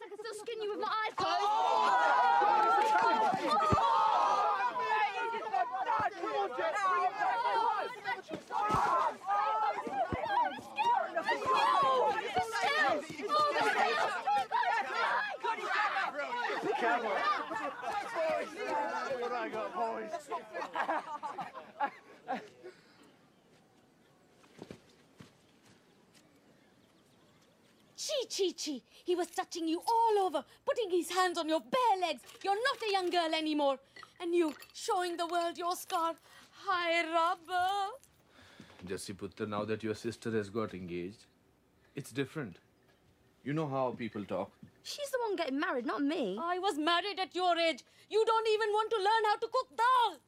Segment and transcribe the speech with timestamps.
[0.00, 1.38] least I can still skin you with my eyes closed.
[19.20, 20.10] What I got, boys?
[27.96, 28.97] Chi, Chi, Chi.
[29.08, 32.20] He was touching you all over, putting his hands on your bare legs.
[32.44, 33.78] You're not a young girl anymore.
[34.20, 36.14] And you, showing the world your scar.
[36.66, 37.94] Hi, rubber.
[38.86, 41.24] Jesse Putter, now that your sister has got engaged,
[41.96, 42.58] it's different.
[43.44, 44.52] You know how people talk.
[44.82, 46.38] She's the one getting married, not me.
[46.38, 47.82] I was married at your age.
[48.10, 50.18] You don't even want to learn how to cook dal.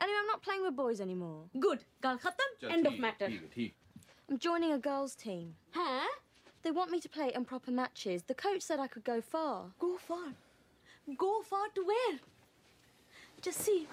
[0.00, 1.46] Anyway, I'm not playing with boys anymore.
[1.58, 1.80] Good.
[2.00, 2.70] Gal khatam.
[2.70, 3.32] End of matter.
[4.30, 5.56] I'm joining a girls' team.
[5.72, 6.06] Huh?
[6.62, 8.22] They want me to play in proper matches.
[8.22, 9.66] The coach said I could go far.
[9.78, 10.34] Go far.
[11.16, 12.18] Go far to where?
[13.40, 13.86] Just see.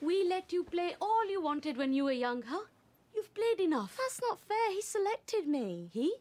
[0.00, 2.66] We let you play all you wanted when you were young, huh?
[3.14, 3.96] You've played enough.
[3.98, 4.70] That's not fair.
[4.72, 5.90] He selected me.
[5.92, 6.14] He?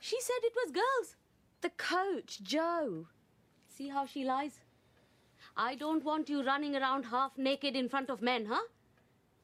[0.00, 1.16] She said it was girls.
[1.60, 3.06] The coach, Joe.
[3.68, 4.60] See how she lies?
[5.56, 8.62] I don't want you running around half naked in front of men, huh?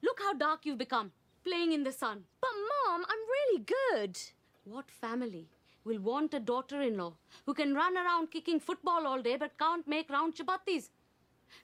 [0.03, 1.13] Look how dark you've become,
[1.45, 2.25] playing in the sun.
[2.41, 4.19] But, Mom, I'm really good.
[4.69, 5.47] What family
[5.85, 7.13] will want a daughter in law
[7.47, 10.89] who can run around kicking football all day but can't make round chapatis?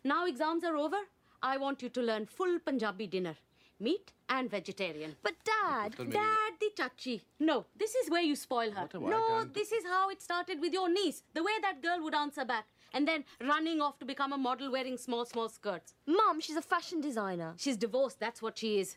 [0.05, 0.99] Now exams are over.
[1.43, 3.37] I want you to learn full Punjabi dinner
[3.81, 5.17] meat and vegetarian.
[5.23, 5.97] But, Dad.
[5.97, 7.21] Dad, the chachi.
[7.41, 8.83] No, this is where you spoil her.
[8.83, 11.25] What have I no, this is how it started with your niece.
[11.35, 12.67] The way that girl would answer back.
[12.95, 15.95] And then running off to become a model wearing small, small skirts.
[16.07, 17.55] Mom, she's a fashion designer.
[17.57, 18.97] She's divorced, that's what she is.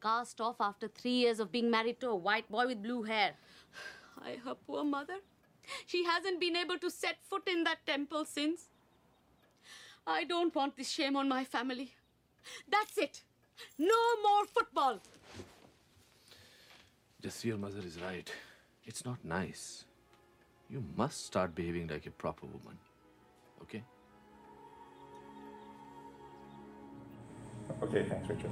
[0.00, 3.32] Cast off after three years of being married to a white boy with blue hair.
[4.22, 5.16] I, her poor mother.
[5.86, 8.68] She hasn't been able to set foot in that temple since.
[10.06, 11.92] I don't want this shame on my family.
[12.70, 13.22] That's it.
[13.78, 15.00] No more football.
[17.20, 18.30] Jesse, your mother is right.
[18.84, 19.84] It's not nice.
[20.70, 22.78] You must start behaving like a proper woman.
[23.62, 23.82] Okay?
[27.82, 28.50] Okay, thanks, Rachel.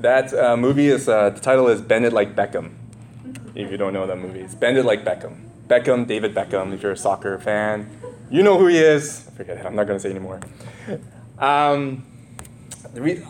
[0.00, 2.74] That uh, movie is uh, the title is Bend It Like Beckham.
[3.54, 5.40] If you don't know that movie, it's Bend It Like Beckham.
[5.68, 6.74] Beckham, David Beckham.
[6.74, 7.88] If you're a soccer fan,
[8.30, 9.26] you know who he is.
[9.26, 9.66] I forget it.
[9.66, 10.40] I'm not gonna say anymore.
[11.38, 12.04] Um,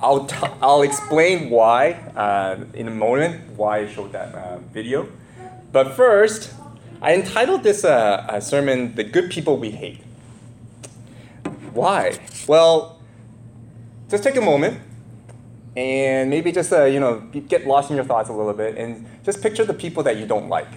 [0.01, 5.09] I'll t- I'll explain why uh, in a moment why I showed that uh, video.
[5.73, 6.53] But first,
[7.01, 10.03] I entitled this uh, sermon "The Good People We Hate."
[11.73, 12.19] Why?
[12.49, 13.01] Well,
[14.09, 14.81] just take a moment
[15.77, 19.07] and maybe just uh, you know get lost in your thoughts a little bit and
[19.25, 20.69] just picture the people that you don't like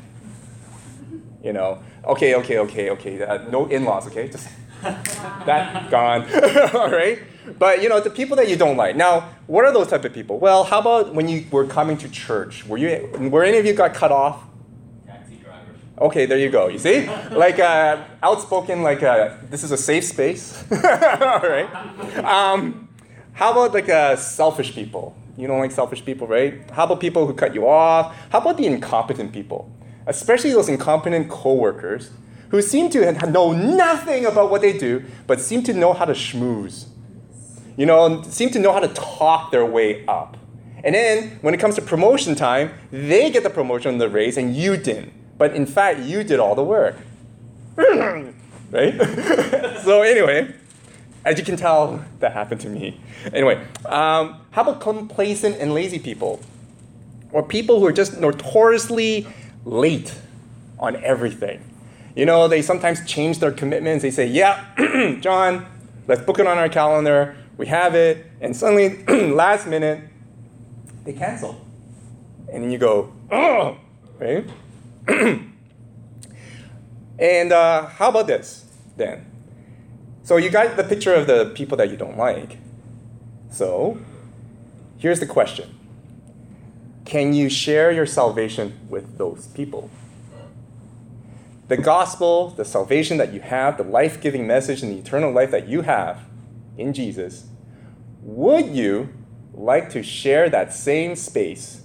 [1.44, 4.50] you know okay okay okay okay uh, no in-laws okay just
[4.82, 6.24] that gone
[6.74, 7.20] all right
[7.58, 10.14] but you know the people that you don't like now what are those type of
[10.14, 13.66] people well how about when you were coming to church were you were any of
[13.66, 14.44] you got cut off
[15.08, 15.78] Taxi drivers.
[16.00, 16.68] Okay, there you go.
[16.68, 20.64] You see, like uh, outspoken, like uh, this is a safe space.
[20.72, 21.68] All right.
[22.24, 22.89] Um,
[23.40, 25.16] how about like uh, selfish people?
[25.38, 26.70] You don't like selfish people, right?
[26.72, 28.14] How about people who cut you off?
[28.32, 29.72] How about the incompetent people,
[30.08, 32.12] especially those incompetent coworkers
[32.50, 36.12] who seem to know nothing about what they do, but seem to know how to
[36.12, 36.88] schmooze.
[37.78, 40.36] You know, seem to know how to talk their way up.
[40.84, 44.36] And then when it comes to promotion time, they get the promotion, and the raise,
[44.36, 45.14] and you didn't.
[45.38, 46.98] But in fact, you did all the work.
[47.78, 48.34] right?
[49.86, 50.54] so anyway,
[51.26, 53.00] as you can tell, that happened to me.
[53.34, 56.42] Anyway, um, how about complacent and lazy people?
[57.32, 59.28] Or people who are just notoriously
[59.66, 60.16] late
[60.80, 61.64] on everything.
[62.16, 64.02] You know, they sometimes change their commitments.
[64.02, 64.66] They say, yeah,
[65.22, 65.66] John,
[66.08, 67.36] let's book it on our calendar.
[67.58, 68.26] We have it.
[68.42, 69.04] And suddenly,
[69.34, 70.02] last minute,
[71.04, 71.66] they cancel.
[72.52, 73.78] And then you go, oh,
[74.20, 74.50] right?
[77.20, 78.66] and uh, how about this
[78.98, 79.29] then?
[80.30, 82.60] So you got the picture of the people that you don't like.
[83.50, 83.98] So
[85.00, 85.76] here's the question
[87.04, 89.90] Can you share your salvation with those people?
[91.68, 95.50] The gospel, the salvation that you have, the life giving message, and the eternal life
[95.50, 96.20] that you have
[96.78, 97.48] in Jesus,
[98.22, 99.10] would you
[99.52, 101.82] like to share that same space,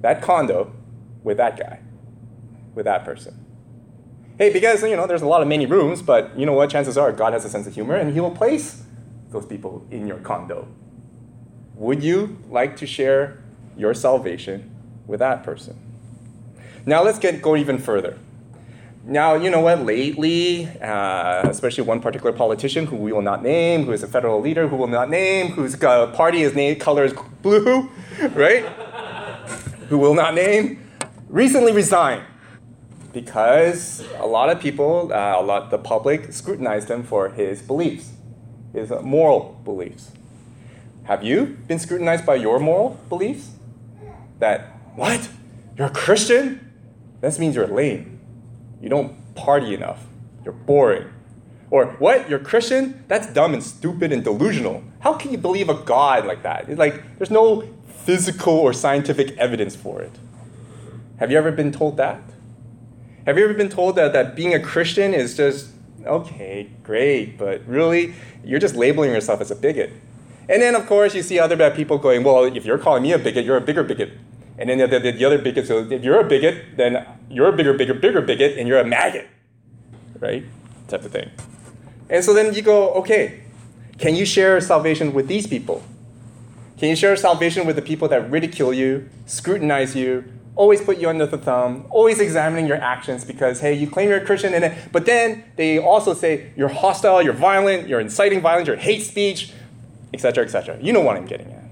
[0.00, 0.72] that condo,
[1.22, 1.82] with that guy,
[2.74, 3.47] with that person?
[4.38, 6.70] Hey, because you know there's a lot of many rooms, but you know what?
[6.70, 8.84] Chances are God has a sense of humor, and He will place
[9.30, 10.68] those people in your condo.
[11.74, 13.42] Would you like to share
[13.76, 14.70] your salvation
[15.08, 15.76] with that person?
[16.86, 18.16] Now let's get go even further.
[19.04, 19.84] Now, you know what?
[19.84, 24.40] Lately, uh, especially one particular politician who we will not name, who is a federal
[24.40, 27.12] leader who will not name, whose uh, party is name color is
[27.42, 27.90] blue,
[28.34, 28.64] right?
[29.88, 30.88] who will not name,
[31.28, 32.22] recently resigned
[33.20, 38.12] because a lot of people, uh, a lot the public scrutinized him for his beliefs,
[38.72, 40.12] his moral beliefs.
[41.02, 43.50] Have you been scrutinized by your moral beliefs?
[44.38, 44.60] That
[44.94, 45.28] what?
[45.76, 46.72] You're a Christian?
[47.20, 48.20] That means you're lame.
[48.80, 50.06] You don't party enough.
[50.44, 51.08] You're boring.
[51.72, 52.30] Or what?
[52.30, 53.02] You're Christian?
[53.08, 54.84] That's dumb and stupid and delusional.
[55.00, 56.68] How can you believe a God like that?
[56.68, 57.64] It's like there's no
[58.06, 60.12] physical or scientific evidence for it.
[61.16, 62.20] Have you ever been told that?
[63.28, 65.68] Have you ever been told that, that being a Christian is just,
[66.06, 69.92] okay, great, but really, you're just labeling yourself as a bigot?
[70.48, 73.12] And then, of course, you see other bad people going, well, if you're calling me
[73.12, 74.12] a bigot, you're a bigger bigot.
[74.56, 77.52] And then the, the, the other bigot go, if you're a bigot, then you're a
[77.52, 79.28] bigger, bigger, bigger bigot, and you're a maggot,
[80.20, 80.46] right?
[80.88, 81.30] Type of thing.
[82.08, 83.42] And so then you go, okay,
[83.98, 85.82] can you share salvation with these people?
[86.78, 90.24] Can you share salvation with the people that ridicule you, scrutinize you,
[90.58, 94.18] always put you under the thumb, always examining your actions because, hey, you claim you're
[94.18, 98.66] a Christian, and but then they also say you're hostile, you're violent, you're inciting violence,
[98.66, 99.52] you're hate speech,
[100.12, 100.76] etc., etc.
[100.82, 101.64] You know what I'm getting at.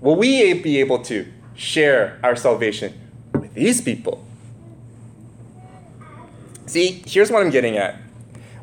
[0.00, 2.92] Will we be able to share our salvation
[3.34, 4.26] with these people?
[6.66, 8.00] See, here's what I'm getting at.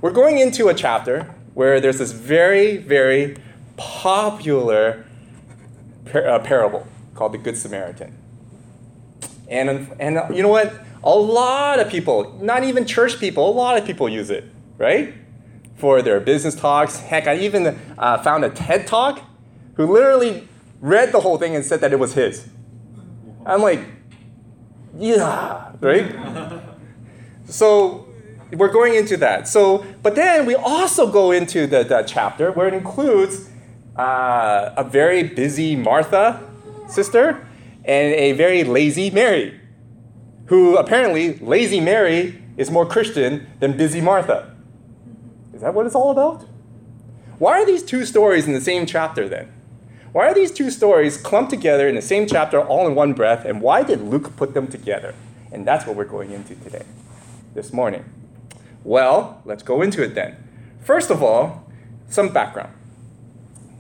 [0.02, 3.38] We're going into a chapter where there's this very, very
[3.78, 5.06] popular
[6.12, 8.19] par- uh, parable called the Good Samaritan.
[9.50, 10.74] And, and uh, you know what?
[11.04, 14.46] A lot of people, not even church people, a lot of people use it,
[14.78, 15.14] right?
[15.76, 17.00] For their business talks.
[17.00, 19.22] Heck, I even uh, found a TED talk
[19.76, 20.48] who literally
[20.82, 22.48] read the whole thing and said that it was his.
[23.46, 23.80] I'm like,
[24.98, 26.62] yeah, right?
[27.46, 28.08] so
[28.52, 29.48] we're going into that.
[29.48, 33.50] So, but then we also go into the, chapter where it includes
[33.98, 36.42] uh, a very busy Martha
[36.88, 37.46] sister
[37.90, 39.60] and a very lazy Mary,
[40.46, 44.56] who apparently, lazy Mary is more Christian than busy Martha.
[45.56, 46.46] Is that what it's all about?
[47.40, 49.52] Why are these two stories in the same chapter then?
[50.12, 53.44] Why are these two stories clumped together in the same chapter all in one breath,
[53.44, 55.16] and why did Luke put them together?
[55.52, 56.86] And that's what we're going into today,
[57.56, 58.06] this morning.
[58.84, 60.36] Well, let's go into it then.
[60.80, 61.68] First of all,
[62.08, 62.74] some background.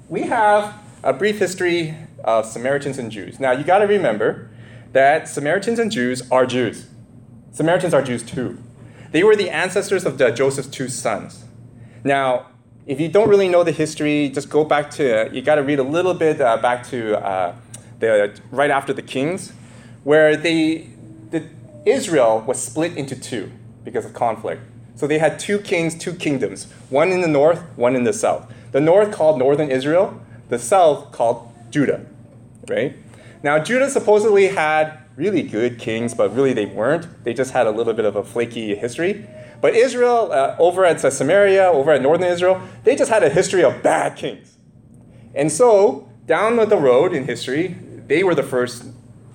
[0.07, 0.73] We have
[1.03, 1.93] a brief history
[2.29, 3.39] of Samaritans and Jews.
[3.39, 4.49] Now, you got to remember
[4.93, 6.87] that Samaritans and Jews are Jews.
[7.51, 8.61] Samaritans are Jews too.
[9.11, 11.43] They were the ancestors of the Joseph's two sons.
[12.03, 12.47] Now,
[12.85, 15.79] if you don't really know the history, just go back to, you got to read
[15.79, 17.55] a little bit uh, back to uh,
[17.99, 19.51] the, right after the Kings,
[20.03, 20.89] where they,
[21.31, 21.43] the,
[21.85, 23.51] Israel was split into two
[23.83, 24.61] because of conflict.
[24.95, 28.51] So they had two kings, two kingdoms, one in the north, one in the south.
[28.71, 32.05] The north called northern Israel, the south called Judah,
[32.69, 32.95] right?
[33.41, 37.23] Now, Judah supposedly had really good kings, but really they weren't.
[37.23, 39.27] They just had a little bit of a flaky history.
[39.61, 43.63] But Israel, uh, over at Samaria, over at northern Israel, they just had a history
[43.63, 44.57] of bad kings.
[45.35, 47.75] And so, down the road in history,
[48.07, 48.85] they were the first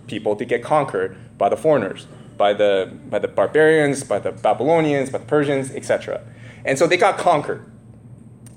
[0.06, 5.10] people to get conquered by the foreigners, by the, by the barbarians, by the Babylonians,
[5.10, 6.22] by the Persians, etc.
[6.64, 7.64] And so they got conquered,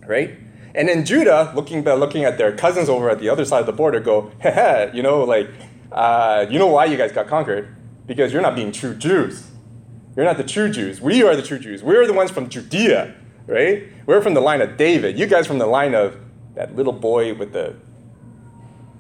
[0.06, 0.38] right?
[0.78, 3.74] And then Judah, looking, looking at their cousins over at the other side of the
[3.74, 5.50] border, go, Heh, you know, like,
[5.92, 7.76] uh, you know why you guys got conquered?
[8.06, 9.50] Because you're not being true Jews.
[10.16, 11.02] You're not the true Jews.
[11.02, 11.82] We are the true Jews.
[11.82, 13.16] We're the ones from Judea,
[13.48, 13.88] right?
[14.06, 15.18] We're from the line of David.
[15.18, 16.20] You guys from the line of
[16.54, 17.76] that little boy with the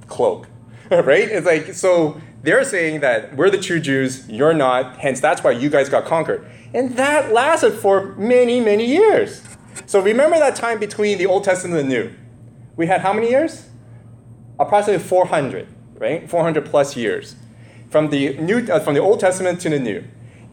[0.08, 0.48] cloak,
[0.92, 1.30] right?
[1.30, 5.52] It's like, so they're saying that we're the true Jews, you're not, hence that's why
[5.52, 6.44] you guys got conquered.
[6.74, 9.44] And that lasted for many, many years.
[9.86, 12.14] So remember that time between the Old Testament and the New.
[12.76, 13.70] We had how many years?
[14.60, 16.30] Approximately 400, right?
[16.30, 17.36] 400 plus years
[17.90, 20.04] from the New, uh, from the Old Testament to the New.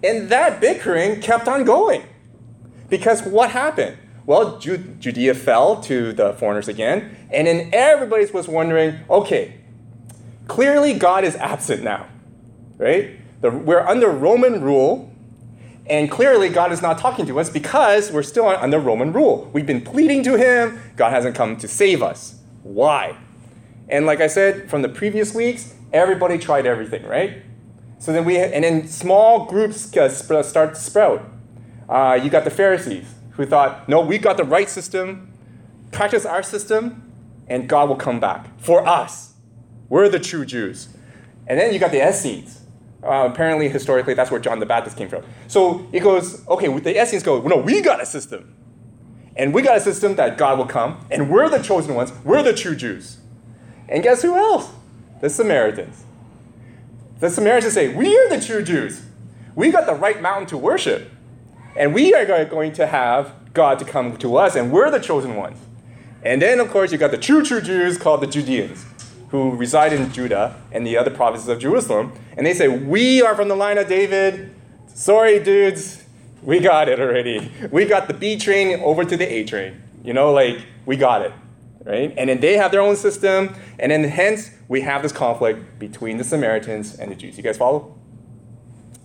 [0.02, 2.02] And that bickering kept on going.
[2.88, 3.96] Because what happened?
[4.26, 9.60] Well, Judea fell to the foreigners again, and then everybody was wondering, okay,
[10.48, 12.06] clearly God is absent now,
[12.78, 13.20] right?
[13.42, 15.13] The, we're under Roman rule,
[15.86, 19.50] and clearly, God is not talking to us because we're still under Roman rule.
[19.52, 22.40] We've been pleading to Him, God hasn't come to save us.
[22.62, 23.18] Why?
[23.88, 27.42] And like I said from the previous weeks, everybody tried everything, right?
[27.98, 31.30] So then we, and then small groups start to sprout.
[31.88, 35.32] Uh, you got the Pharisees who thought, no, we got the right system,
[35.92, 37.12] practice our system,
[37.46, 39.34] and God will come back for us.
[39.88, 40.88] We're the true Jews.
[41.46, 42.63] And then you got the Essenes
[43.04, 45.24] Uh, apparently, historically, that's where John the Baptist came from.
[45.46, 48.54] So it goes, okay, the Essenes go, no, we got a system.
[49.36, 52.42] And we got a system that God will come, and we're the chosen ones, we're
[52.42, 53.18] the true Jews.
[53.88, 54.70] And guess who else?
[55.20, 56.04] The Samaritans.
[57.20, 59.02] The Samaritans say, We are the true Jews.
[59.54, 61.10] We got the right mountain to worship.
[61.76, 65.36] And we are going to have God to come to us, and we're the chosen
[65.36, 65.58] ones.
[66.22, 68.86] And then, of course, you got the true, true Jews called the Judeans,
[69.34, 72.12] who reside in Judah and the other provinces of Jerusalem.
[72.36, 74.54] And they say, We are from the line of David.
[74.94, 76.04] Sorry, dudes,
[76.40, 77.50] we got it already.
[77.72, 79.82] We got the B train over to the A train.
[80.04, 81.32] You know, like, we got it.
[81.82, 82.14] Right?
[82.16, 86.16] And then they have their own system, and then hence we have this conflict between
[86.16, 87.36] the Samaritans and the Jews.
[87.36, 87.92] You guys follow?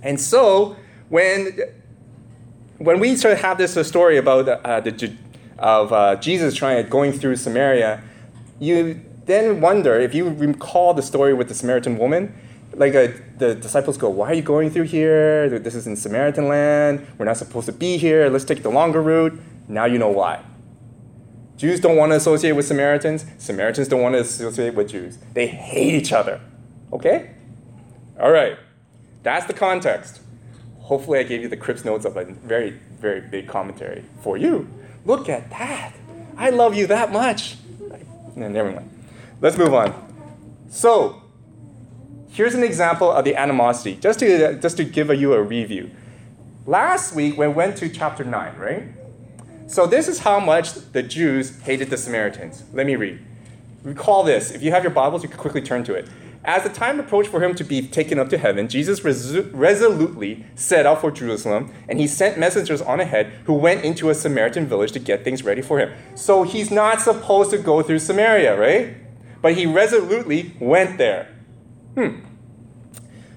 [0.04, 0.78] And so
[1.10, 1.60] when
[2.78, 5.12] when we sort of have this story about uh, the
[5.58, 8.02] of uh, Jesus trying going through Samaria,
[8.60, 12.34] you then wonder if you recall the story with the Samaritan woman.
[12.74, 15.60] Like uh, the disciples go, "Why are you going through here?
[15.60, 17.06] This is in Samaritan land.
[17.18, 18.30] We're not supposed to be here.
[18.30, 20.44] Let's take the longer route." Now you know why.
[21.58, 23.26] Jews don't want to associate with Samaritans.
[23.38, 25.18] Samaritans don't want to associate with Jews.
[25.34, 26.40] They hate each other.
[26.94, 27.32] Okay?
[28.20, 28.58] All right.
[29.24, 30.22] That's the context.
[30.80, 34.70] Hopefully, I gave you the Crips notes of a very, very big commentary for you.
[35.06, 35.94] Look at that.
[36.38, 37.58] I love you that much.
[38.36, 38.99] Never mind.
[39.42, 39.94] Let's move on.
[40.70, 41.22] So,
[42.30, 45.92] here's an example of the animosity, just to, just to give you a review.
[46.66, 48.84] Last week, we went to chapter 9, right?
[49.68, 52.64] So this is how much the Jews hated the Samaritans.
[52.74, 53.20] Let me read.
[53.84, 54.52] Recall this.
[54.52, 56.08] If you have your Bibles, you can quickly turn to it.
[56.44, 60.46] As the time approached for him to be taken up to heaven, Jesus resu- resolutely
[60.56, 64.66] set out for Jerusalem, and he sent messengers on ahead who went into a Samaritan
[64.66, 65.94] village to get things ready for him.
[66.16, 68.96] So he's not supposed to go through Samaria, right?
[69.42, 71.36] But he resolutely went there.
[71.96, 72.22] Hmm.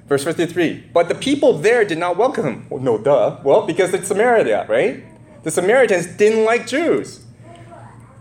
[0.06, 0.90] Verse 53.
[0.92, 2.66] But the people there did not welcome him.
[2.68, 3.38] Well, no, duh.
[3.44, 5.04] Well, because it's Samaria, right?
[5.42, 7.24] The Samaritans didn't like Jews.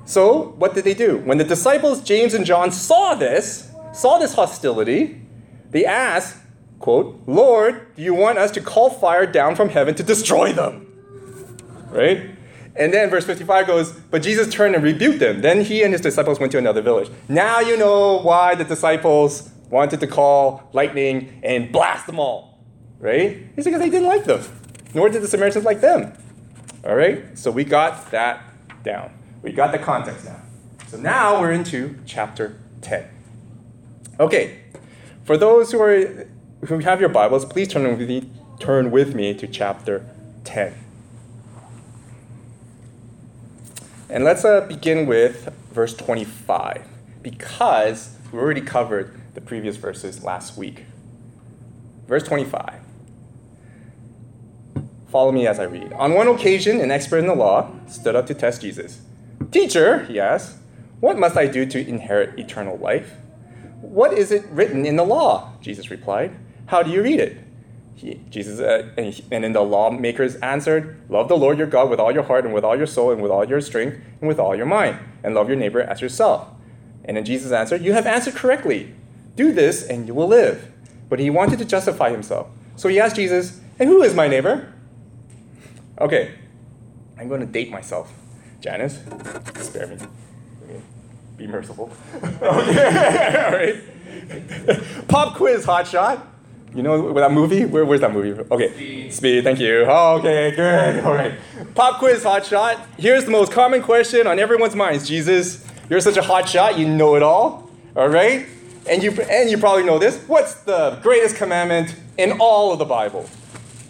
[0.05, 1.17] So, what did they do?
[1.19, 5.21] When the disciples, James and John, saw this, saw this hostility,
[5.69, 6.37] they asked,
[6.79, 10.87] quote, Lord, do you want us to call fire down from heaven to destroy them?
[11.89, 12.30] Right?
[12.75, 15.41] And then verse 55 goes, But Jesus turned and rebuked them.
[15.41, 17.09] Then he and his disciples went to another village.
[17.27, 22.59] Now you know why the disciples wanted to call lightning and blast them all.
[22.99, 23.47] Right?
[23.55, 24.43] It's because they didn't like them.
[24.93, 26.13] Nor did the Samaritans like them.
[26.85, 27.37] All right?
[27.37, 28.43] So we got that
[28.83, 29.11] down.
[29.41, 30.41] We got the context now.
[30.87, 33.07] So now we're into chapter 10.
[34.19, 34.59] Okay.
[35.23, 36.27] For those who are
[36.67, 40.05] who have your Bibles, please turn with me, turn with me to chapter
[40.43, 40.75] 10.
[44.11, 46.85] And let's uh, begin with verse 25
[47.21, 50.83] because we already covered the previous verses last week.
[52.09, 52.81] Verse 25.
[55.07, 55.93] Follow me as I read.
[55.93, 58.99] On one occasion, an expert in the law stood up to test Jesus.
[59.49, 60.57] Teacher, he asked,
[60.99, 63.13] what must I do to inherit eternal life?
[63.79, 65.53] What is it written in the law?
[65.61, 66.35] Jesus replied.
[66.65, 67.37] How do you read it?
[68.01, 71.87] He, Jesus uh, and, he, and then the lawmakers answered, Love the Lord your God
[71.87, 74.27] with all your heart and with all your soul and with all your strength and
[74.27, 76.47] with all your mind, and love your neighbor as yourself.
[77.05, 78.95] And then Jesus answered, You have answered correctly.
[79.35, 80.71] Do this and you will live.
[81.09, 82.47] But he wanted to justify himself.
[82.75, 84.73] So he asked Jesus, And who is my neighbor?
[85.99, 86.33] Okay,
[87.19, 88.11] I'm going to date myself.
[88.61, 88.99] Janice,
[89.59, 89.97] spare me.
[91.37, 91.91] Be merciful.
[92.15, 95.07] okay, all right.
[95.07, 96.30] Pop quiz, hotshot.
[96.73, 97.65] You know that movie?
[97.65, 98.39] Where, where's that movie?
[98.49, 99.13] Okay, Speed.
[99.13, 99.43] Speed.
[99.43, 99.85] Thank you.
[99.87, 100.99] Oh, okay, good.
[101.05, 101.33] All right.
[101.75, 102.79] Pop quiz, hot shot.
[102.97, 105.07] Here's the most common question on everyone's minds.
[105.07, 106.79] Jesus, you're such a hot shot.
[106.79, 107.69] You know it all.
[107.95, 108.45] All right.
[108.89, 110.17] And you and you probably know this.
[110.27, 113.29] What's the greatest commandment in all of the Bible?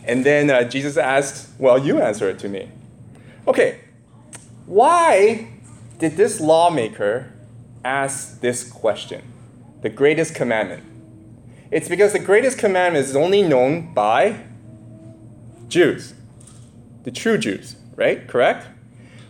[0.03, 2.69] And then uh, Jesus asks, Well, you answer it to me.
[3.47, 3.79] Okay,
[4.65, 5.47] why
[5.99, 7.31] did this lawmaker
[7.83, 9.21] ask this question?
[9.81, 10.83] The greatest commandment.
[11.71, 14.43] It's because the greatest commandment is only known by
[15.69, 16.13] Jews,
[17.03, 18.27] the true Jews, right?
[18.27, 18.67] Correct?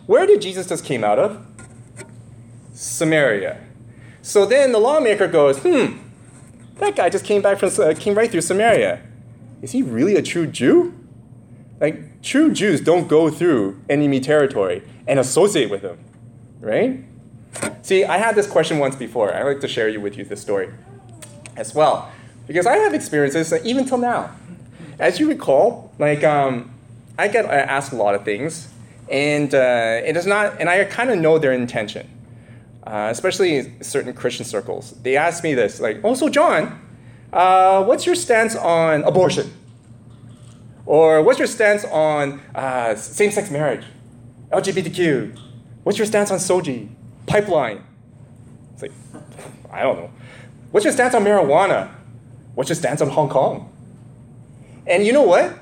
[0.06, 1.46] Where did Jesus just came out of?
[2.74, 3.60] Samaria.
[4.22, 5.98] So then the lawmaker goes, hmm,
[6.78, 9.00] that guy just came back from uh, came right through Samaria.
[9.62, 10.94] Is he really a true Jew?
[11.80, 15.98] Like true Jews don't go through enemy territory and associate with them,
[16.60, 17.04] right?
[17.82, 19.32] See, I had this question once before.
[19.32, 20.70] I like to share you with you this story
[21.56, 22.10] as well,
[22.46, 24.30] because I have experiences even till now.
[24.98, 26.70] As you recall, like um,
[27.18, 28.68] I get asked a lot of things,
[29.10, 32.08] and uh, it is not, and I kind of know their intention,
[32.86, 34.92] uh, especially in certain Christian circles.
[35.02, 36.78] They ask me this, like, "Oh, so John,
[37.32, 39.52] uh, what's your stance on abortion?
[40.84, 43.84] Or what's your stance on uh, same sex marriage?
[44.50, 45.38] LGBTQ?
[45.84, 46.88] What's your stance on SOGI?
[47.26, 47.82] Pipeline?
[48.74, 48.92] It's like,
[49.70, 50.10] I don't know.
[50.70, 51.90] What's your stance on marijuana?
[52.54, 53.70] What's your stance on Hong Kong?
[54.86, 55.58] And you know what?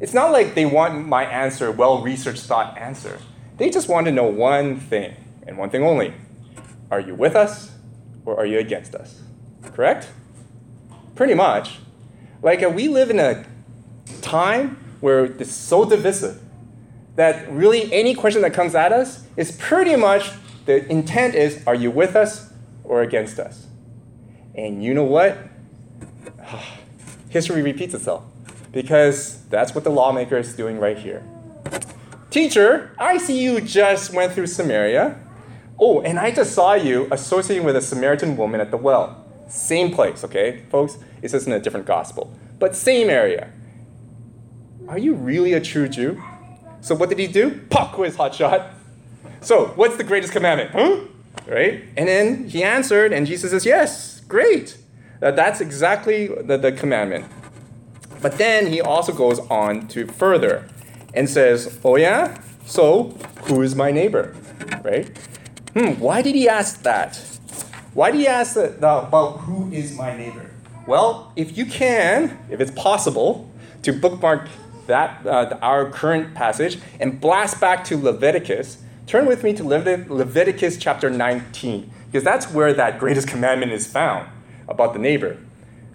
[0.00, 3.18] It's not like they want my answer, well researched thought answer.
[3.58, 5.14] They just want to know one thing,
[5.46, 6.14] and one thing only.
[6.90, 7.72] Are you with us
[8.24, 9.20] or are you against us?
[9.62, 10.08] Correct?
[11.14, 11.78] Pretty much.
[12.42, 13.44] Like, uh, we live in a
[14.22, 16.40] time where it's so divisive
[17.16, 20.30] that really any question that comes at us is pretty much
[20.64, 22.50] the intent is are you with us
[22.82, 23.66] or against us?
[24.54, 25.36] And you know what?
[27.28, 28.24] History repeats itself
[28.72, 31.22] because that's what the lawmaker is doing right here.
[32.30, 35.18] Teacher, I see you just went through Samaria.
[35.78, 39.24] Oh, and I just saw you associating with a Samaritan woman at the well.
[39.48, 40.98] Same place, okay, folks?
[41.22, 43.50] It's just in a different gospel, but same area.
[44.88, 46.22] Are you really a true Jew?
[46.80, 47.60] So what did he do?
[47.70, 48.74] Pop quiz, hotshot.
[49.40, 50.70] So what's the greatest commandment?
[50.70, 51.00] Huh?
[51.46, 51.84] Right?
[51.96, 54.76] And then he answered, and Jesus says, Yes, great.
[55.20, 57.26] That that's exactly the, the commandment.
[58.22, 60.68] But then he also goes on to further
[61.14, 62.40] and says, Oh yeah?
[62.64, 64.34] So who is my neighbor?
[64.82, 65.16] Right?
[65.74, 67.16] Hmm, why did he ask that?
[67.94, 70.50] Why did he ask that, about who is my neighbor?
[70.86, 73.50] Well, if you can, if it's possible,
[73.82, 74.48] to bookmark
[74.86, 80.76] that uh, our current passage and blast back to Leviticus, turn with me to Leviticus
[80.78, 84.28] chapter 19, because that's where that greatest commandment is found
[84.70, 85.36] about the neighbor.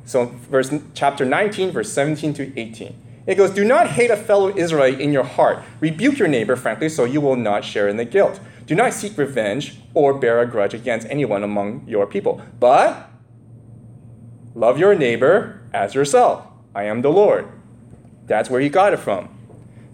[0.06, 3.02] So, verse chapter 19, verse 17 to 18.
[3.26, 5.64] It goes, Do not hate a fellow Israelite in your heart.
[5.80, 8.40] Rebuke your neighbor frankly, so you will not share in the guilt.
[8.68, 13.10] Do not seek revenge or bear a grudge against anyone among your people, but
[14.54, 16.46] love your neighbor as yourself.
[16.74, 17.48] I am the Lord.
[18.26, 19.30] That's where he got it from.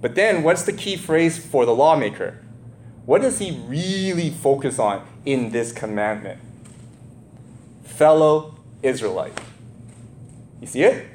[0.01, 2.39] But then, what's the key phrase for the lawmaker?
[3.05, 6.39] What does he really focus on in this commandment?
[7.83, 9.39] Fellow Israelite.
[10.59, 11.07] You see it?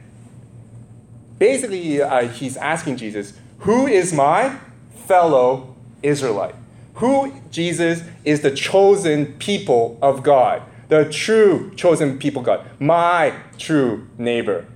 [1.38, 4.58] Basically, uh, he's asking Jesus, Who is my
[5.06, 6.54] fellow Israelite?
[6.94, 14.08] Who, Jesus, is the chosen people of God, the true chosen people God, my true
[14.16, 14.66] neighbor.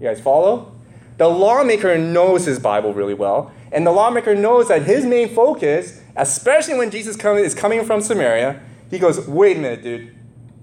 [0.00, 0.72] You guys follow?
[1.16, 6.00] The lawmaker knows his Bible really well, and the lawmaker knows that his main focus,
[6.14, 10.14] especially when Jesus come, is coming from Samaria, he goes, Wait a minute, dude.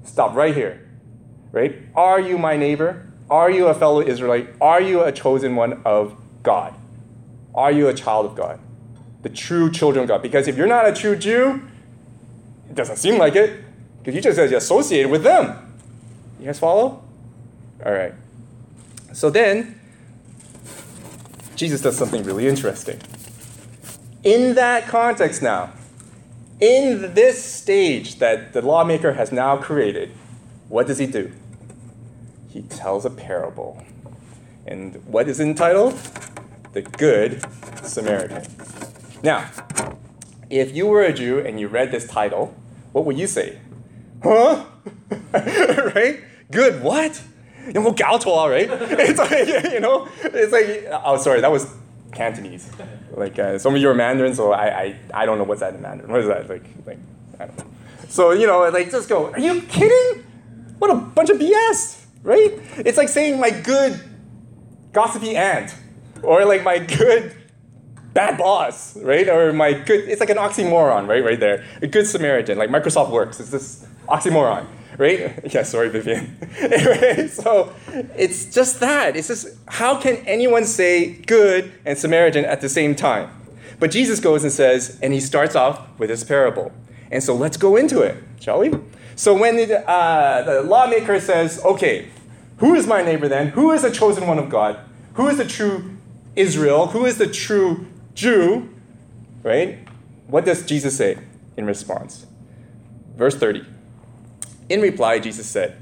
[0.05, 0.87] Stop right here.
[1.53, 1.77] Right?
[1.95, 3.07] Are you my neighbor?
[3.29, 4.49] Are you a fellow Israelite?
[4.59, 6.73] Are you a chosen one of God?
[7.53, 8.59] Are you a child of God?
[9.21, 10.23] The true children of God.
[10.23, 11.61] Because if you're not a true Jew,
[12.69, 13.63] it doesn't seem like it,
[13.99, 15.77] because you just associated with them.
[16.39, 17.03] You guys follow?
[17.85, 18.15] All right.
[19.13, 19.79] So then,
[21.55, 22.99] Jesus does something really interesting.
[24.23, 25.71] In that context now,
[26.59, 30.11] in this stage that the lawmaker has now created,
[30.67, 31.31] what does he do?
[32.52, 33.82] He tells a parable.
[34.66, 35.94] And what is entitled?
[36.72, 37.42] The Good
[37.82, 38.44] Samaritan.
[39.22, 39.50] Now,
[40.50, 42.54] if you were a Jew and you read this title,
[42.92, 43.58] what would you say?
[44.22, 44.64] Huh?
[45.94, 46.20] right?
[46.50, 47.20] Good what?
[47.74, 48.48] 有冇搞错啊？
[48.48, 48.68] Right?
[48.70, 51.66] It's like you know, it's like oh sorry, that was
[52.12, 52.66] Cantonese.
[53.14, 55.74] Like uh, some of you are Mandarin, so I, I I don't know what's that
[55.74, 56.10] in Mandarin.
[56.10, 56.98] What is that like like
[57.38, 57.66] I don't know.
[58.08, 59.30] So you know, like just go.
[59.32, 60.24] Are you kidding?
[60.78, 62.51] What a bunch of BS, Right?
[62.77, 63.99] It's like saying my good
[64.91, 65.75] gossipy aunt,
[66.21, 67.35] or like my good
[68.13, 69.27] bad boss, right?
[69.29, 70.09] Or my good.
[70.09, 71.23] It's like an oxymoron, right?
[71.23, 71.63] Right there.
[71.81, 73.39] A good Samaritan, like Microsoft Works.
[73.39, 75.39] It's this oxymoron right?
[75.53, 76.37] Yeah, sorry, Vivian.
[76.59, 77.73] anyway, so
[78.15, 79.15] it's just that.
[79.15, 83.29] It's just how can anyone say good and Samaritan at the same time?
[83.79, 86.71] But Jesus goes and says, and he starts off with this parable.
[87.11, 88.73] And so let's go into it, shall we?
[89.15, 92.07] So when uh, the lawmaker says, okay,
[92.63, 93.49] who is my neighbor then?
[93.49, 94.79] Who is the chosen one of God?
[95.15, 95.97] Who is the true
[96.33, 96.87] Israel?
[96.87, 98.73] Who is the true Jew?
[99.43, 99.85] Right?
[100.27, 101.17] What does Jesus say
[101.57, 102.25] in response?
[103.17, 103.65] Verse 30.
[104.69, 105.75] In reply, Jesus said,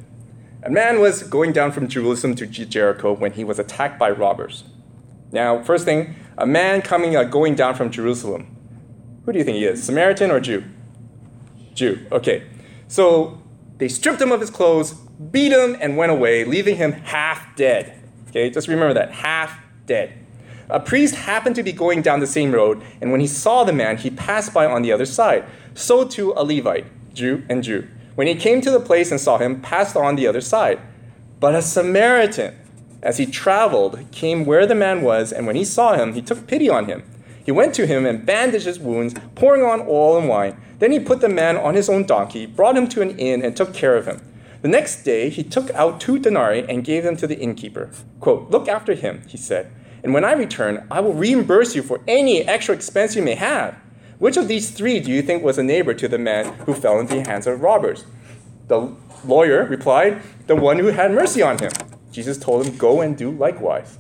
[0.64, 4.64] A man was going down from Jerusalem to Jericho when he was attacked by robbers.
[5.32, 8.58] Now, first thing, a man coming, uh, going down from Jerusalem.
[9.28, 9.84] Who do you think he is?
[9.84, 10.64] Samaritan or Jew?
[11.76, 12.08] Jew.
[12.12, 12.48] Okay.
[12.88, 13.40] So
[13.82, 18.00] they stripped him of his clothes, beat him, and went away, leaving him half dead.
[18.30, 20.14] Okay, just remember that half dead.
[20.70, 23.74] A priest happened to be going down the same road, and when he saw the
[23.74, 25.46] man, he passed by on the other side.
[25.74, 29.38] So too a Levite, Jew and Jew when he came to the place and saw
[29.38, 30.80] him, passed on the other side.
[31.40, 32.56] But a Samaritan,
[33.02, 36.46] as he traveled, came where the man was, and when he saw him, he took
[36.46, 37.04] pity on him.
[37.52, 40.56] He went to him and bandaged his wounds, pouring on oil and wine.
[40.80, 43.58] Then he put the man on his own donkey, brought him to an inn, and
[43.58, 44.22] took care of him.
[44.62, 47.92] The next day, he took out two denarii and gave them to the innkeeper.
[48.22, 49.70] Quote, Look after him, he said,
[50.02, 53.76] and when I return, I will reimburse you for any extra expense you may have.
[54.18, 57.02] Which of these three do you think was a neighbor to the man who fell
[57.02, 58.06] into the hands of robbers?
[58.70, 61.74] The lawyer replied, The one who had mercy on him.
[62.14, 63.98] Jesus told him, Go and do likewise.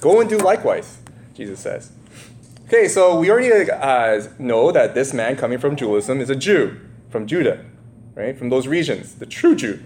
[0.00, 0.98] Go and do likewise,
[1.36, 1.92] Jesus says.
[2.66, 6.80] Okay, so we already uh, know that this man coming from Judaism is a Jew,
[7.10, 7.64] from Judah,
[8.14, 8.36] right?
[8.36, 9.84] From those regions, the true Jew.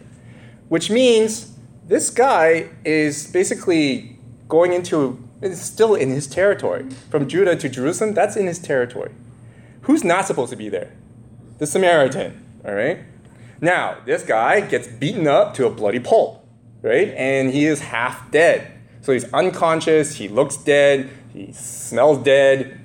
[0.69, 4.17] Which means this guy is basically
[4.49, 6.87] going into, is still in his territory.
[7.11, 9.11] From Judah to Jerusalem, that's in his territory.
[9.83, 10.93] Who's not supposed to be there?
[11.59, 13.01] The Samaritan, all right?
[13.61, 16.47] Now, this guy gets beaten up to a bloody pulp,
[16.81, 17.09] right?
[17.09, 18.73] And he is half dead.
[19.03, 22.81] So he's unconscious, he looks dead, he smells dead.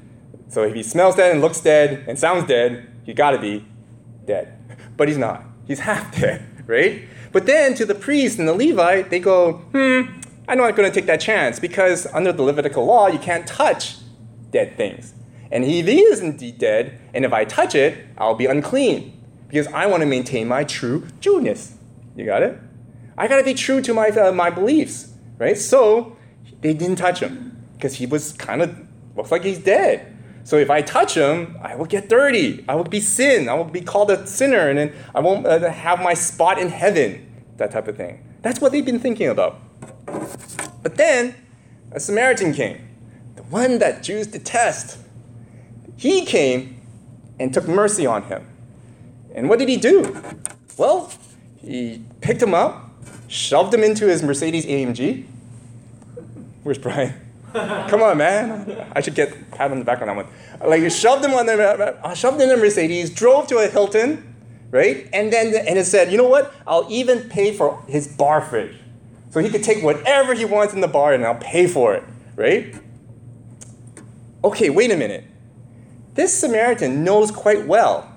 [0.49, 3.65] So if he smells dead and looks dead and sounds dead, he gotta be
[4.25, 4.57] dead.
[4.97, 5.43] But he's not.
[5.67, 7.03] He's half dead, right?
[7.31, 10.03] But then to the priest and the Levite, they go, hmm,
[10.47, 13.97] I'm not gonna take that chance because under the Levitical law, you can't touch
[14.51, 15.13] dead things.
[15.51, 19.67] And if he is indeed dead, and if I touch it, I'll be unclean because
[19.67, 21.77] I want to maintain my true Jewness.
[22.15, 22.59] You got it?
[23.17, 25.57] I got to be true to my, uh, my beliefs, right?
[25.57, 26.17] So
[26.61, 28.75] they didn't touch him because he was kind of
[29.15, 30.15] looks like he's dead.
[30.43, 32.63] So if I touch him, I will get dirty.
[32.69, 33.49] I will be sin.
[33.49, 36.69] I will be called a sinner, and then I won't uh, have my spot in
[36.69, 37.25] heaven.
[37.57, 38.23] That type of thing.
[38.43, 39.59] That's what they've been thinking about.
[40.83, 41.33] But then
[41.91, 42.87] a Samaritan came,
[43.35, 44.99] the one that Jews detest.
[45.97, 46.79] He came
[47.39, 48.45] and took mercy on him.
[49.33, 50.21] And what did he do?
[50.77, 51.11] Well,
[51.57, 52.91] he picked him up,
[53.27, 55.25] shoved him into his Mercedes AMG.
[56.61, 57.24] Where's Brian?
[57.89, 58.89] Come on, man.
[58.93, 60.27] I should get pat on the back on that one.
[60.65, 64.35] Like you shoved him on the I shoved in the Mercedes, drove to a Hilton,
[64.71, 65.07] right?
[65.13, 66.53] And then and it said, you know what?
[66.67, 68.75] I'll even pay for his bar fridge.
[69.29, 72.03] So he could take whatever he wants in the bar and I'll pay for it,
[72.35, 72.75] right?
[74.43, 75.23] Okay, wait a minute.
[76.15, 78.13] This Samaritan knows quite well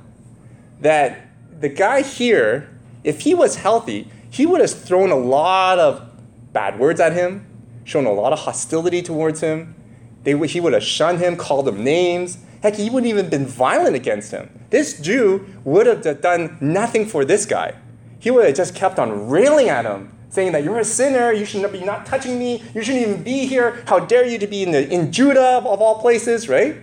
[0.81, 1.29] that
[1.61, 6.11] the guy here, if he was healthy, he would have thrown a lot of
[6.53, 7.48] bad words at him,
[7.89, 9.75] shown a lot of hostility towards him.
[10.23, 12.37] They, he would have shunned him, called him names.
[12.63, 14.51] Heck, he wouldn't even been violent against him.
[14.69, 17.75] This Jew would have done nothing for this guy.
[18.19, 21.47] He would have just kept on railing at him, saying that you're a sinner, you
[21.47, 24.47] should not be not touching me, you shouldn't even be here, how dare you to
[24.47, 26.77] be in, the, in Judah of all places, right?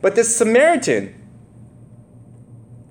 [0.00, 1.14] But this Samaritan,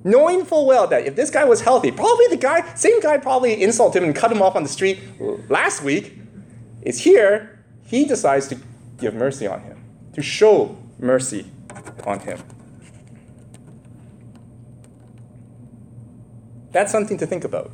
[0.04, 3.64] knowing full well that if this guy was healthy, probably the guy, same guy probably
[3.64, 5.00] insulted him and cut him off on the street
[5.50, 6.14] last week,
[6.88, 8.58] is here, he decides to
[8.98, 9.78] give mercy on him,
[10.14, 11.46] to show mercy
[12.06, 12.40] on him.
[16.72, 17.72] That's something to think about.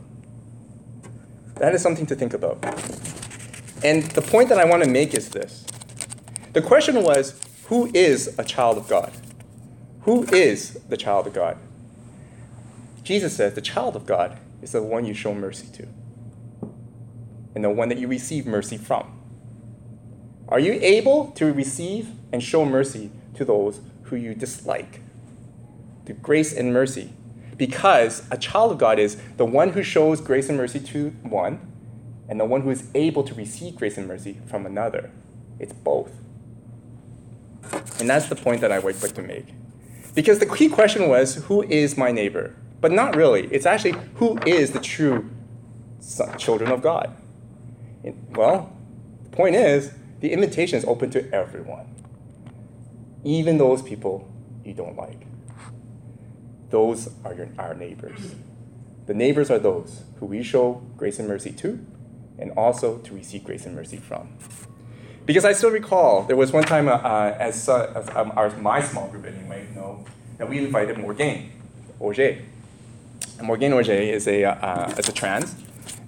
[1.56, 2.58] That is something to think about.
[3.84, 5.64] And the point that I want to make is this.
[6.54, 9.14] The question was, who is a child of God?
[10.02, 11.58] Who is the child of God?
[13.04, 15.88] Jesus says the child of God is the one you show mercy to,
[17.56, 19.20] and the one that you receive mercy from.
[20.48, 25.02] Are you able to receive and show mercy to those who you dislike?
[26.06, 27.14] The grace and mercy.
[27.58, 31.60] Because a child of God is the one who shows grace and mercy to one,
[32.28, 35.12] and the one who is able to receive grace and mercy from another.
[35.60, 36.12] It's both.
[38.00, 39.54] And that's the point that I would like to make.
[40.14, 42.56] Because the key question was who is my neighbor?
[42.82, 43.48] But not really.
[43.48, 45.30] It's actually who is the true
[46.00, 47.16] son, children of God?
[48.32, 48.76] Well,
[49.24, 51.88] the point is the invitation is open to everyone,
[53.24, 54.32] even those people
[54.64, 55.26] you don't like.
[56.70, 58.36] Those are your, our neighbors.
[59.06, 61.86] The neighbors are those who we show grace and mercy to,
[62.40, 64.30] and also to receive grace and mercy from.
[65.26, 68.50] Because I still recall there was one time, uh, uh, as, uh, as um, our,
[68.58, 70.04] my small group anyway, you know,
[70.38, 71.50] that we invited Morgane
[72.02, 72.42] Oger.
[73.40, 75.56] And Morgane Oger is a, uh, is a trans,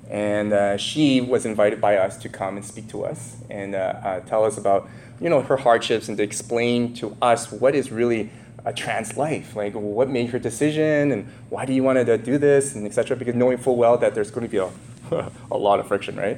[0.09, 4.19] and uh, she was invited by us to come and speak to us and uh,
[4.21, 4.87] tell us about
[5.19, 8.29] you know, her hardships and to explain to us what is really
[8.65, 9.55] a trans life.
[9.55, 13.15] Like, what made her decision and why do you want to do this and etc.
[13.15, 14.69] Because knowing full well that there's going to be a,
[15.51, 16.37] a lot of friction, right?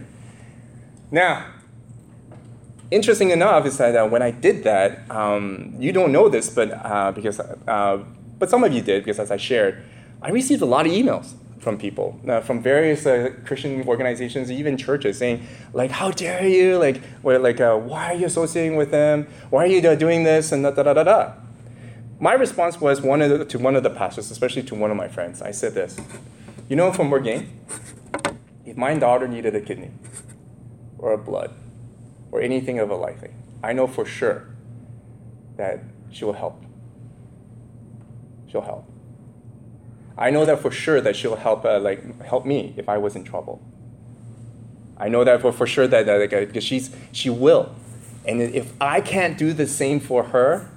[1.10, 1.46] Now,
[2.92, 6.72] interesting enough is that uh, when I did that, um, you don't know this, but
[6.72, 8.04] uh, because uh,
[8.40, 9.84] but some of you did because as I shared,
[10.22, 14.78] I received a lot of emails from people, uh, from various uh, Christian organizations, even
[14.78, 16.78] churches, saying like, "How dare you?
[16.78, 19.28] Like, like, uh, why are you associating with them?
[19.50, 21.34] Why are you uh, doing this?" And da da da da da.
[22.20, 25.08] My response was one the, to one of the pastors, especially to one of my
[25.08, 25.42] friends.
[25.42, 25.98] I said this,
[26.70, 27.48] "You know, from Morgane,
[28.66, 29.92] if my daughter needed a kidney,
[30.98, 31.54] or a blood,
[32.32, 34.48] or anything of a like thing, I know for sure
[35.58, 35.80] that
[36.12, 36.64] she will help.
[38.48, 38.97] She'll help."
[40.18, 43.16] I know that for sure that she'll help, uh, like, help me if I was
[43.16, 43.62] in trouble.
[44.98, 47.76] I know that for, for sure that, that like, because she's, she will.
[48.26, 50.70] And if I can't do the same for her,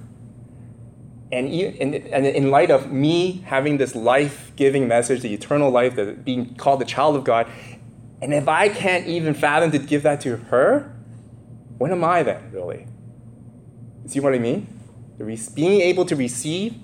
[1.31, 5.95] and, and, and in light of me having this life giving message, the eternal life,
[5.95, 7.47] that being called the child of God,
[8.21, 10.95] and if I can't even fathom to give that to her,
[11.79, 12.85] what am I then, really?
[14.05, 14.67] See what I mean?
[15.55, 16.75] Being able to receive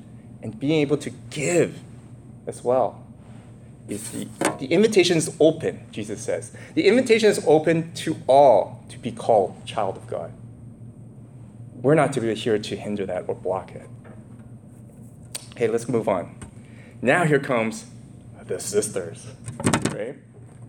[0.41, 1.79] and being able to give
[2.47, 3.03] as well.
[3.87, 4.27] Is the,
[4.59, 6.51] the invitation is open, Jesus says.
[6.73, 10.33] The invitation is open to all to be called child of God.
[11.75, 13.87] We're not to be here to hinder that or block it.
[15.51, 16.35] Okay, let's move on.
[17.01, 17.85] Now here comes
[18.45, 19.27] the sisters,
[19.91, 20.15] right?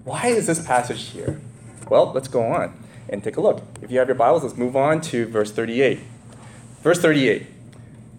[0.05, 1.41] Why is this passage here?
[1.88, 2.75] Well, let's go on
[3.09, 3.62] and take a look.
[3.83, 6.01] If you have your Bibles, let's move on to verse 38.
[6.83, 7.47] Verse 38.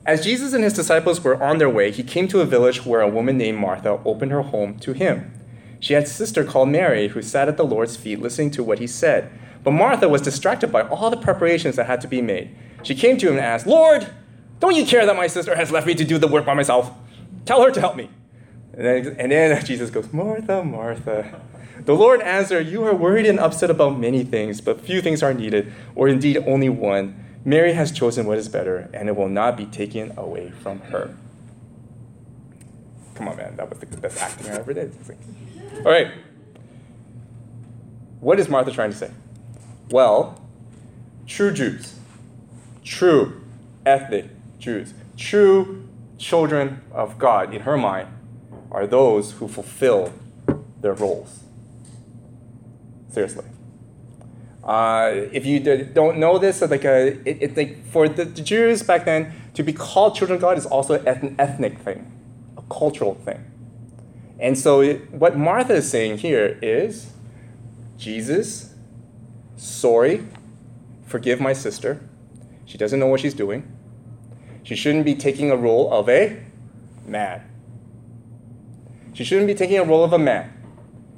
[0.10, 3.02] As Jesus and his disciples were on their way, he came to a village where
[3.02, 5.32] a woman named Martha opened her home to him.
[5.80, 8.80] She had a sister called Mary who sat at the Lord's feet listening to what
[8.80, 9.30] he said.
[9.64, 12.50] But Martha was distracted by all the preparations that had to be made.
[12.82, 14.10] She came to him and asked, Lord,
[14.60, 16.92] don't you care that my sister has left me to do the work by myself?
[17.46, 18.10] Tell her to help me.
[18.74, 21.40] And then, and then Jesus goes, Martha, Martha.
[21.86, 25.36] The Lord answered, You are worried and upset about many things, but few things are
[25.36, 27.29] needed, or indeed only one.
[27.46, 31.16] Mary has chosen what is better, and it will not be taken away from her.
[33.16, 33.56] Come on, man.
[33.56, 34.96] That was the best acting I ever did.
[35.78, 36.12] All right.
[38.20, 39.12] What is Martha trying to say?
[39.90, 40.42] Well,
[41.26, 41.96] true Jews,
[42.84, 43.42] true
[43.86, 48.10] ethnic Jews, true children of God in her mind
[48.72, 50.14] are those who fulfill
[50.82, 51.44] their roles.
[53.10, 53.46] Seriously.
[54.70, 58.84] Uh, if you don't know this, like a, uh, it, like for the, the, Jews
[58.84, 62.06] back then, to be called children of God is also an ethnic thing,
[62.56, 63.44] a cultural thing.
[64.38, 67.14] And so, it, what Martha is saying here is,
[67.98, 68.76] Jesus,
[69.58, 70.28] sorry,
[71.08, 72.08] forgive my sister.
[72.68, 73.76] She doesn't know what she's doing.
[74.62, 76.44] She shouldn't be taking a role of a
[77.08, 77.42] man.
[79.14, 80.54] She shouldn't be taking a role of a man.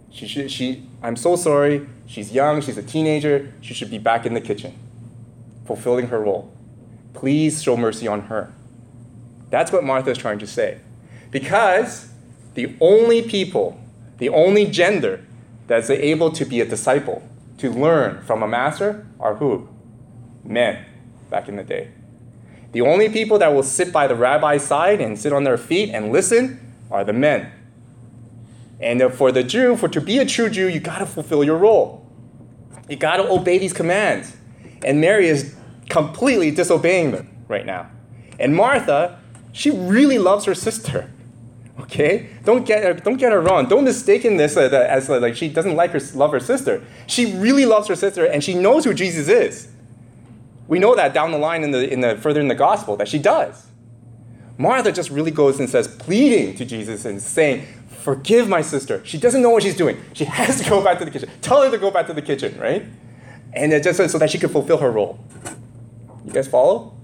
[0.10, 1.86] She should, she, I'm so sorry.
[2.12, 4.78] She's young, she's a teenager, she should be back in the kitchen,
[5.65, 6.52] fulfilling her role.
[7.13, 8.52] Please show mercy on her.
[9.50, 10.80] That's what Martha is trying to say.
[11.32, 12.12] Because
[12.56, 13.80] the only people,
[14.17, 15.26] the only gender
[15.67, 17.26] that's able to be a disciple,
[17.60, 19.69] to learn from a master, are who?
[20.43, 20.84] Men,
[21.30, 21.91] back in the day.
[22.74, 25.91] The only people that will sit by the rabbi's side and sit on their feet
[25.93, 27.54] and listen are the men.
[28.82, 31.58] And for the Jew, for to be a true Jew, you got to fulfill your
[31.58, 32.06] role.
[32.89, 34.36] You got to obey these commands.
[34.84, 35.56] And Mary is
[35.89, 37.89] completely disobeying them right now.
[38.39, 39.20] And Martha,
[39.52, 41.12] she really loves her sister.
[41.80, 43.67] Okay, don't get her, don't get her wrong.
[43.67, 46.84] Don't mistake in this uh, as uh, like she doesn't like her love her sister.
[47.08, 49.70] She really loves her sister, and she knows who Jesus is.
[50.67, 53.08] We know that down the line in the, in the further in the gospel that
[53.08, 53.67] she does.
[54.58, 57.65] Martha just really goes and says, pleading to Jesus and saying,
[58.02, 59.02] forgive my sister.
[59.06, 60.04] She doesn't know what she's doing.
[60.14, 61.30] She has to go back to the kitchen.
[61.42, 62.86] Tell her to go back to the kitchen, right?
[63.54, 65.20] And just so that she can fulfill her role.
[66.26, 66.96] You guys follow?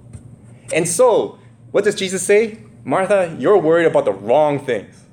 [0.74, 1.40] And so,
[1.72, 2.60] what does Jesus say?
[2.84, 5.04] Martha, you're worried about the wrong things.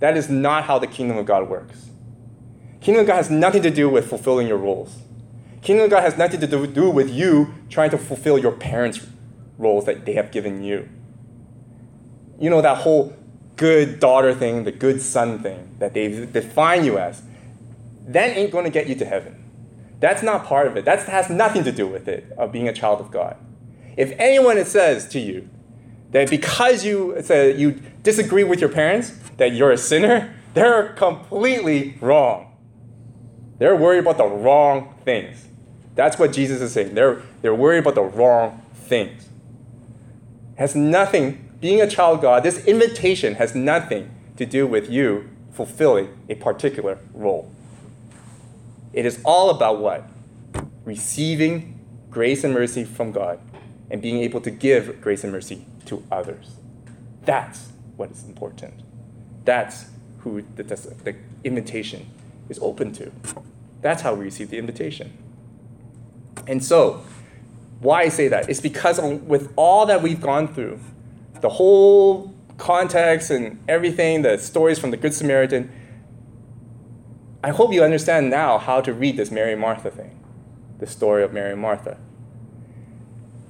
[0.00, 1.90] That is not how the kingdom of God works.
[2.80, 4.98] Kingdom of God has nothing to do with fulfilling your roles.
[5.62, 9.06] Kingdom of God has nothing to do with you trying to fulfill your parents'
[9.56, 10.88] roles that they have given you.
[12.40, 13.16] You know that whole
[13.58, 17.22] good daughter thing, the good son thing that they define you as,
[18.06, 19.44] that ain't going to get you to heaven.
[20.00, 20.84] That's not part of it.
[20.84, 23.36] That has nothing to do with it, of being a child of God.
[23.96, 25.50] If anyone says to you
[26.12, 31.98] that because you, say, you disagree with your parents, that you're a sinner, they're completely
[32.00, 32.56] wrong.
[33.58, 35.48] They're worried about the wrong things.
[35.96, 36.94] That's what Jesus is saying.
[36.94, 39.24] They're, they're worried about the wrong things.
[40.54, 45.28] It has nothing being a child God, this invitation has nothing to do with you
[45.52, 47.50] fulfilling a particular role.
[48.92, 50.08] It is all about what?
[50.84, 51.78] Receiving
[52.10, 53.40] grace and mercy from God
[53.90, 56.56] and being able to give grace and mercy to others.
[57.24, 58.74] That's what is important.
[59.44, 59.86] That's
[60.18, 62.08] who the, the invitation
[62.48, 63.10] is open to.
[63.80, 65.16] That's how we receive the invitation.
[66.46, 67.04] And so,
[67.80, 70.80] why I say that is because with all that we've gone through,
[71.40, 75.70] the whole context and everything, the stories from the Good Samaritan,
[77.42, 80.18] I hope you understand now how to read this Mary Martha thing,
[80.78, 81.98] the story of Mary and Martha.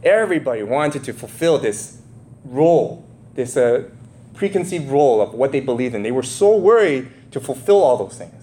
[0.02, 2.00] Everybody wanted to fulfill this
[2.44, 3.88] role, this uh,
[4.34, 6.02] preconceived role of what they believed in.
[6.02, 8.34] They were so worried to fulfill all those things.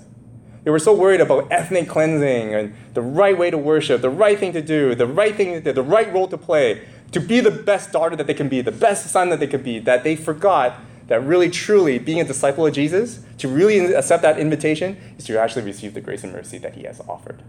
[0.63, 4.37] They were so worried about ethnic cleansing and the right way to worship, the right
[4.37, 7.91] thing to do, the right thing, the right role to play, to be the best
[7.91, 10.79] daughter that they can be, the best son that they could be, that they forgot
[11.07, 15.39] that really truly being a disciple of Jesus, to really accept that invitation, is to
[15.39, 17.43] actually receive the grace and mercy that he has offered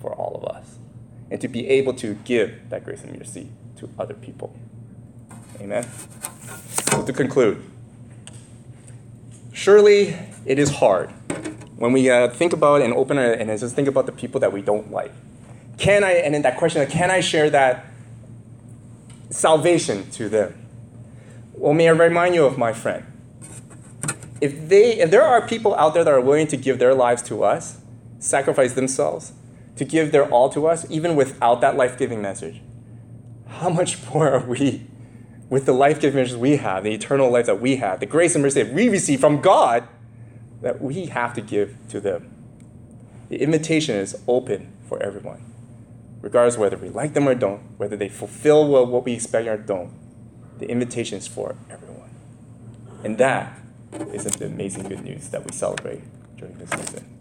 [0.00, 0.78] for all of us.
[1.30, 4.56] And to be able to give that grace and mercy to other people.
[5.60, 5.86] Amen.
[6.90, 7.62] So to conclude,
[9.52, 11.10] surely it is hard
[11.76, 14.52] when we uh, think about and open it and just think about the people that
[14.52, 15.12] we don't like.
[15.76, 17.84] Can I, and then that question, can I share that
[19.30, 20.54] salvation to them?
[21.54, 23.04] Well, may I remind you of my friend?
[24.40, 27.22] If, they, if there are people out there that are willing to give their lives
[27.22, 27.78] to us,
[28.18, 29.32] sacrifice themselves,
[29.76, 32.60] to give their all to us, even without that life giving message,
[33.46, 34.86] how much more are we
[35.48, 38.34] with the life giving message we have, the eternal life that we have, the grace
[38.34, 39.88] and mercy that we receive from God
[40.60, 42.30] that we have to give to them?
[43.28, 45.47] The invitation is open for everyone,
[46.28, 49.90] regardless whether we like them or don't, whether they fulfill what we expect or don't.
[50.58, 52.10] The invitation is for everyone.
[53.02, 53.58] And that
[54.12, 56.02] is the amazing good news that we celebrate
[56.36, 57.17] during this season.